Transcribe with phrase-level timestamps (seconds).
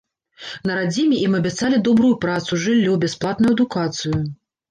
[0.67, 4.17] На радзіме ім абяцалі добрую працу, жыллё, бясплатную адукацыю.